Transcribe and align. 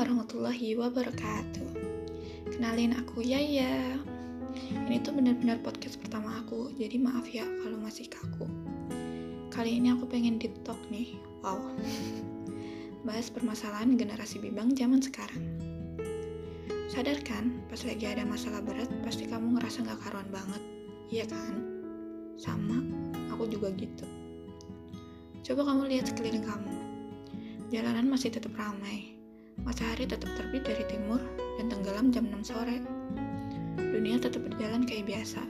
warahmatullahi 0.00 0.80
wabarakatuh. 0.80 1.76
Kenalin 2.56 2.96
aku 2.96 3.20
Yaya. 3.20 4.00
Ini 4.88 4.96
tuh 5.04 5.12
benar-benar 5.12 5.60
podcast 5.60 6.00
pertama 6.00 6.40
aku 6.40 6.72
Jadi 6.80 6.96
maaf 6.96 7.28
ya 7.28 7.44
kalau 7.44 7.76
masih 7.76 8.08
kaku. 8.08 8.48
Kali 9.52 9.76
ini 9.76 9.92
aku 9.92 10.08
pengen 10.08 10.40
deep 10.40 10.56
talk 10.64 10.80
nih. 10.88 11.20
Wow. 11.44 11.60
Bahas 13.04 13.28
permasalahan 13.28 14.00
generasi 14.00 14.40
bibang 14.40 14.72
zaman 14.72 15.04
sekarang. 15.04 15.44
Sadar 16.88 17.20
kan, 17.20 17.60
pas 17.68 17.84
lagi 17.84 18.08
ada 18.08 18.24
masalah 18.24 18.64
berat 18.64 18.88
Pasti 19.04 19.28
kamu 19.28 19.60
ngerasa 19.60 19.84
gak 19.84 20.00
karuan 20.00 20.32
banget. 20.32 20.64
Iya 21.12 21.28
kan? 21.28 21.60
Sama, 22.40 22.80
aku 23.36 23.52
juga 23.52 23.68
gitu. 23.76 24.08
Coba 25.44 25.68
kamu 25.68 25.92
lihat 25.92 26.08
sekeliling 26.08 26.48
kamu. 26.48 26.72
Jalanan 27.68 28.08
masih 28.08 28.32
tetap 28.32 28.56
ramai, 28.56 29.19
Matahari 29.62 30.08
tetap 30.08 30.30
terbit 30.36 30.64
dari 30.64 30.84
timur 30.88 31.20
dan 31.60 31.68
tenggelam 31.68 32.08
jam 32.10 32.28
6 32.28 32.50
sore. 32.52 32.80
Dunia 33.76 34.16
tetap 34.16 34.44
berjalan 34.46 34.88
kayak 34.88 35.08
biasa. 35.08 35.42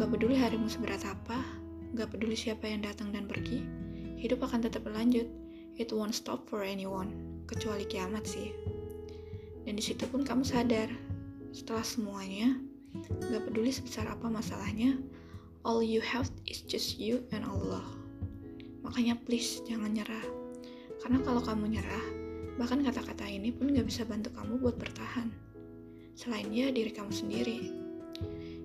Gak 0.00 0.08
peduli 0.08 0.38
harimu 0.38 0.70
seberat 0.72 1.04
apa, 1.04 1.44
gak 1.92 2.16
peduli 2.16 2.32
siapa 2.32 2.64
yang 2.64 2.80
datang 2.80 3.12
dan 3.12 3.28
pergi, 3.28 3.60
hidup 4.16 4.40
akan 4.40 4.64
tetap 4.64 4.88
berlanjut. 4.88 5.28
It 5.76 5.92
won't 5.92 6.16
stop 6.16 6.48
for 6.48 6.64
anyone, 6.64 7.12
kecuali 7.44 7.84
kiamat 7.84 8.24
sih. 8.24 8.52
Dan 9.68 9.76
di 9.76 9.84
situ 9.84 10.08
pun 10.08 10.24
kamu 10.24 10.44
sadar, 10.44 10.88
setelah 11.52 11.84
semuanya, 11.84 12.56
gak 13.28 13.44
peduli 13.48 13.68
sebesar 13.68 14.08
apa 14.08 14.32
masalahnya, 14.32 14.96
all 15.68 15.84
you 15.84 16.00
have 16.00 16.28
is 16.48 16.64
just 16.64 16.96
you 16.96 17.20
and 17.36 17.44
Allah. 17.44 17.84
Makanya 18.82 19.20
please 19.28 19.60
jangan 19.68 19.92
nyerah. 19.92 20.26
Karena 21.04 21.18
kalau 21.22 21.42
kamu 21.42 21.78
nyerah, 21.78 22.04
Bahkan 22.60 22.84
kata-kata 22.84 23.24
ini 23.28 23.52
pun 23.52 23.72
gak 23.72 23.88
bisa 23.88 24.04
bantu 24.04 24.28
kamu 24.36 24.60
buat 24.60 24.76
bertahan. 24.76 25.32
Selain 26.12 26.44
dia, 26.52 26.68
diri 26.68 26.92
kamu 26.92 27.08
sendiri. 27.08 27.72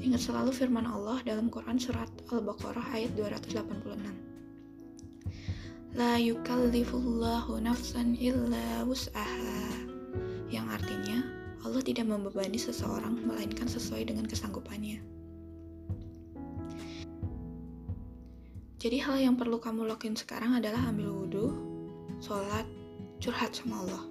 Ingat 0.00 0.32
selalu 0.32 0.52
firman 0.52 0.88
Allah 0.88 1.20
dalam 1.24 1.52
Quran 1.52 1.76
Surat 1.76 2.08
Al-Baqarah 2.32 2.96
ayat 2.96 3.12
286. 3.16 5.96
La 5.96 6.16
yukallifullahu 6.16 7.60
nafsan 7.60 8.16
illa 8.16 8.84
wus'aha. 8.88 9.68
Yang 10.48 10.66
artinya, 10.80 11.18
Allah 11.60 11.84
tidak 11.84 12.08
membebani 12.08 12.56
seseorang 12.56 13.20
melainkan 13.20 13.68
sesuai 13.68 14.08
dengan 14.08 14.24
kesanggupannya. 14.24 15.04
Jadi 18.80 18.96
hal 19.04 19.20
yang 19.20 19.36
perlu 19.36 19.60
kamu 19.60 19.84
lakuin 19.84 20.16
sekarang 20.16 20.56
adalah 20.56 20.80
ambil 20.88 21.12
wudhu, 21.12 21.52
sholat, 22.24 22.64
curhat 23.20 23.52
sama 23.52 23.84
Allah. 23.84 24.02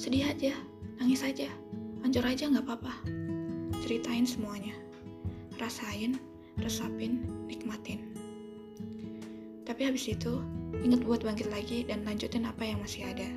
Sedih 0.00 0.24
aja, 0.32 0.56
nangis 0.96 1.20
aja, 1.20 1.46
hancur 2.00 2.24
aja 2.24 2.48
nggak 2.48 2.64
apa-apa. 2.64 2.94
Ceritain 3.84 4.24
semuanya. 4.24 4.72
Rasain, 5.60 6.16
resapin, 6.64 7.20
nikmatin. 7.44 8.16
Tapi 9.68 9.86
habis 9.86 10.08
itu, 10.08 10.40
ingat 10.80 11.04
buat 11.04 11.20
bangkit 11.20 11.52
lagi 11.52 11.84
dan 11.84 12.00
lanjutin 12.08 12.48
apa 12.48 12.64
yang 12.64 12.80
masih 12.80 13.04
ada. 13.12 13.28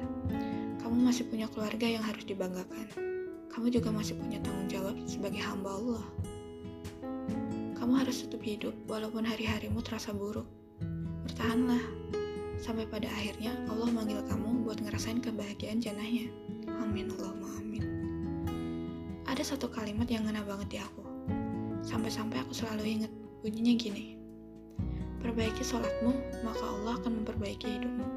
Kamu 0.79 1.03
masih 1.03 1.27
punya 1.27 1.51
keluarga 1.51 1.83
yang 1.83 2.01
harus 2.01 2.23
dibanggakan. 2.23 2.87
Kamu 3.51 3.69
juga 3.69 3.91
masih 3.91 4.15
punya 4.17 4.39
tanggung 4.39 4.71
jawab 4.71 4.95
sebagai 5.03 5.43
hamba 5.43 5.77
Allah. 5.77 6.05
Kamu 7.75 7.99
harus 7.99 8.23
tetap 8.23 8.39
hidup 8.39 8.73
walaupun 8.87 9.27
hari-harimu 9.27 9.83
terasa 9.83 10.15
buruk. 10.15 10.47
Bertahanlah, 11.27 11.83
sampai 12.63 12.87
pada 12.87 13.11
akhirnya 13.11 13.51
Allah 13.67 13.91
manggil 13.91 14.23
kamu 14.23 14.63
buat 14.63 14.79
ngerasain 14.79 15.19
kebahagiaan 15.19 15.83
janahnya. 15.83 16.31
Amin 16.79 17.11
Allahumma 17.11 17.59
amin. 17.59 17.83
Ada 19.27 19.43
satu 19.43 19.67
kalimat 19.67 20.07
yang 20.07 20.23
ngena 20.23 20.47
banget 20.47 20.67
di 20.71 20.79
aku. 20.79 21.03
Sampai-sampai 21.83 22.39
aku 22.39 22.55
selalu 22.55 22.87
inget 22.87 23.11
bunyinya 23.43 23.75
gini. 23.75 24.15
Perbaiki 25.19 25.59
sholatmu, 25.59 26.15
maka 26.47 26.63
Allah 26.63 26.95
akan 27.03 27.11
memperbaiki 27.19 27.67
hidupmu. 27.67 28.07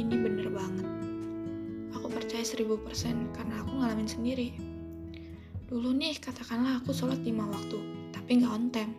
Ini 0.00 0.14
bener 0.16 0.48
banget. 0.48 0.88
Aku 2.00 2.08
percaya 2.08 2.40
seribu 2.40 2.80
persen 2.80 3.28
karena 3.36 3.60
aku 3.60 3.84
ngalamin 3.84 4.08
sendiri. 4.08 4.56
Dulu 5.68 5.92
nih, 5.92 6.16
katakanlah 6.24 6.80
aku 6.80 6.96
sholat 6.96 7.20
lima 7.20 7.44
waktu, 7.52 7.80
tapi 8.16 8.40
nggak 8.40 8.52
on 8.52 8.66
time. 8.72 8.92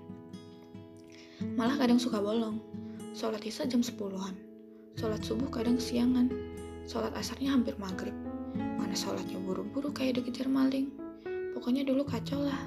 Malah 1.57 1.73
kadang 1.81 1.97
suka 1.97 2.21
bolong. 2.21 2.61
Sholat 3.17 3.41
isya 3.45 3.65
jam 3.69 3.85
sepuluhan 3.85 4.44
Sholat 4.95 5.27
subuh 5.27 5.51
kadang 5.51 5.75
siangan, 5.75 6.31
sholat 6.87 7.11
asarnya 7.19 7.51
hampir 7.51 7.75
maghrib. 7.75 8.15
Mana 8.55 8.95
sholatnya 8.95 9.35
buru-buru 9.43 9.91
kayak 9.91 10.23
dikejar 10.23 10.47
maling. 10.47 10.87
Pokoknya 11.51 11.83
dulu 11.83 12.07
kacau 12.07 12.39
lah. 12.39 12.63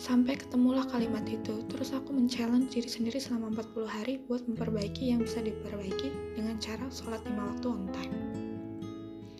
Sampai 0.00 0.40
ketemulah 0.40 0.88
kalimat 0.88 1.22
itu, 1.28 1.62
terus 1.68 1.92
aku 1.92 2.16
men-challenge 2.16 2.72
diri 2.72 2.88
sendiri 2.88 3.20
selama 3.20 3.60
40 3.60 3.84
hari 3.84 4.14
buat 4.24 4.40
memperbaiki 4.48 5.12
yang 5.12 5.20
bisa 5.20 5.44
diperbaiki 5.44 6.10
dengan 6.32 6.56
cara 6.56 6.88
sholat 6.88 7.20
lima 7.28 7.52
waktu 7.52 7.66
on 7.68 7.84
time. 7.92 8.16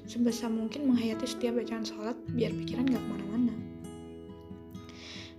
Sebisa 0.05 0.53
mungkin 0.53 0.93
menghayati 0.93 1.25
setiap 1.25 1.57
bacaan 1.57 1.89
sholat 1.89 2.15
biar 2.37 2.53
pikiran 2.53 2.85
gak 2.85 3.01
ke 3.01 3.09
mana-mana. 3.11 3.55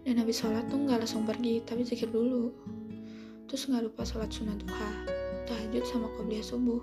Dan 0.01 0.17
habis 0.17 0.41
sholat 0.41 0.65
tuh 0.65 0.81
gak 0.89 1.05
langsung 1.05 1.29
pergi, 1.29 1.61
tapi 1.61 1.85
zikir 1.85 2.09
dulu. 2.09 2.49
Terus 3.47 3.69
gak 3.69 3.85
lupa 3.85 4.01
sholat 4.01 4.33
sunat 4.33 4.59
duha, 4.59 4.91
tahajud 5.45 5.83
sama 5.87 6.07
qobliyah 6.17 6.45
subuh. 6.45 6.81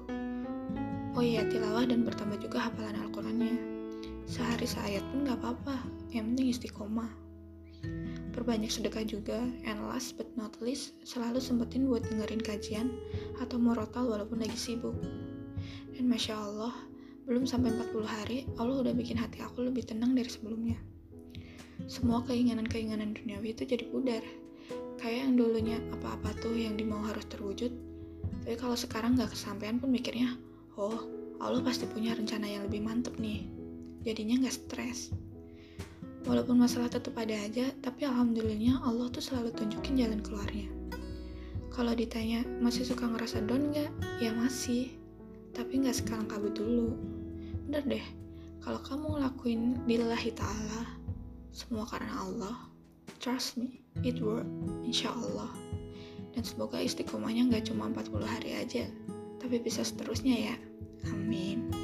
Oh 1.18 1.24
iya, 1.24 1.42
tilawah 1.48 1.84
dan 1.88 2.06
bertambah 2.06 2.38
juga 2.38 2.70
hafalan 2.70 2.94
Al-Qurannya. 2.94 3.56
Sehari 4.30 4.62
seayat 4.62 5.02
pun 5.10 5.26
gak 5.26 5.42
apa-apa, 5.42 5.74
yang 6.14 6.32
penting 6.32 6.54
istiqomah. 6.54 7.10
Perbanyak 8.30 8.70
sedekah 8.70 9.02
juga, 9.02 9.42
and 9.66 9.82
last 9.90 10.14
but 10.14 10.30
not 10.38 10.54
least, 10.62 10.94
selalu 11.02 11.42
sempetin 11.42 11.90
buat 11.90 12.06
dengerin 12.06 12.38
kajian 12.38 12.88
atau 13.42 13.58
morotal 13.58 14.06
walaupun 14.06 14.38
lagi 14.38 14.54
sibuk. 14.54 14.94
Dan 15.90 16.06
Masya 16.06 16.38
Allah, 16.38 16.72
belum 17.26 17.44
sampai 17.44 17.74
40 17.74 18.06
hari, 18.06 18.38
Allah 18.56 18.86
udah 18.86 18.94
bikin 18.94 19.18
hati 19.18 19.42
aku 19.42 19.66
lebih 19.66 19.82
tenang 19.82 20.14
dari 20.14 20.30
sebelumnya. 20.30 20.78
Semua 21.90 22.22
keinginan-keinginan 22.22 23.18
duniawi 23.18 23.50
itu 23.50 23.66
jadi 23.66 23.82
pudar. 23.90 24.22
Kayak 25.00 25.26
yang 25.26 25.32
dulunya 25.34 25.78
apa-apa 25.90 26.38
tuh 26.38 26.54
yang 26.54 26.78
dimau 26.78 27.02
harus 27.02 27.26
terwujud, 27.26 27.89
tapi 28.50 28.58
kalau 28.58 28.74
sekarang 28.74 29.14
nggak 29.14 29.30
kesampaian 29.30 29.78
pun 29.78 29.94
mikirnya, 29.94 30.34
oh 30.74 31.06
Allah 31.38 31.62
pasti 31.62 31.86
punya 31.86 32.18
rencana 32.18 32.50
yang 32.50 32.66
lebih 32.66 32.82
mantep 32.82 33.14
nih. 33.22 33.46
Jadinya 34.02 34.42
nggak 34.42 34.50
stres. 34.58 35.14
Walaupun 36.26 36.58
masalah 36.58 36.90
tetap 36.90 37.14
ada 37.14 37.30
aja, 37.30 37.70
tapi 37.78 38.10
alhamdulillahnya 38.10 38.82
Allah 38.82 39.06
tuh 39.14 39.22
selalu 39.22 39.54
tunjukin 39.54 40.02
jalan 40.02 40.18
keluarnya. 40.18 40.66
Kalau 41.70 41.94
ditanya, 41.94 42.42
masih 42.58 42.82
suka 42.82 43.06
ngerasa 43.06 43.46
down 43.46 43.70
nggak? 43.70 44.18
Ya 44.18 44.34
masih. 44.34 44.98
Tapi 45.54 45.86
nggak 45.86 46.02
sekarang 46.02 46.26
kabut 46.26 46.50
dulu. 46.50 46.98
Bener 47.70 47.86
deh, 47.86 48.06
kalau 48.66 48.82
kamu 48.82 49.14
ngelakuin 49.14 49.62
lillahi 49.86 50.34
ta'ala, 50.34 50.98
semua 51.54 51.86
karena 51.86 52.18
Allah, 52.18 52.66
trust 53.22 53.62
me, 53.62 53.78
it 54.02 54.18
work, 54.18 54.42
insya 54.82 55.14
Allah. 55.14 55.54
Dan 56.30 56.42
semoga 56.46 56.78
istiqomahnya 56.78 57.50
nggak 57.50 57.70
cuma 57.72 57.90
40 57.90 58.22
hari 58.26 58.50
aja, 58.54 58.86
tapi 59.42 59.58
bisa 59.58 59.82
seterusnya 59.82 60.52
ya. 60.52 60.56
Amin. 61.10 61.79